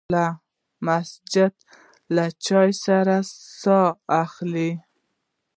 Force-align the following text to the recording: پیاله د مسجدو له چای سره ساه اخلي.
پیاله 0.09 0.27
د 0.33 0.37
مسجدو 0.85 1.57
له 2.15 2.25
چای 2.45 2.71
سره 2.85 3.15
ساه 3.61 3.87
اخلي. 4.23 4.71